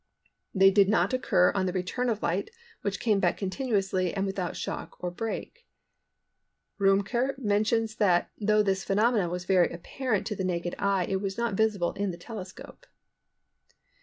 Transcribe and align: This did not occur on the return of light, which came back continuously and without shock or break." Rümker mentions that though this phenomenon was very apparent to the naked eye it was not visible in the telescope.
This 0.51 0.73
did 0.73 0.89
not 0.89 1.13
occur 1.13 1.51
on 1.53 1.67
the 1.67 1.71
return 1.71 2.09
of 2.09 2.23
light, 2.23 2.49
which 2.81 2.99
came 2.99 3.19
back 3.19 3.37
continuously 3.37 4.11
and 4.15 4.25
without 4.25 4.55
shock 4.57 4.95
or 4.97 5.11
break." 5.11 5.67
Rümker 6.79 7.37
mentions 7.37 7.97
that 7.97 8.31
though 8.39 8.63
this 8.63 8.83
phenomenon 8.83 9.29
was 9.29 9.45
very 9.45 9.69
apparent 9.71 10.25
to 10.25 10.35
the 10.35 10.43
naked 10.43 10.73
eye 10.79 11.05
it 11.05 11.21
was 11.21 11.37
not 11.37 11.53
visible 11.53 11.93
in 11.93 12.09
the 12.09 12.17
telescope. 12.17 12.87